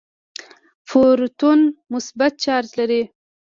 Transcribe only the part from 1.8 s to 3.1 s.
مثبت چارج لري.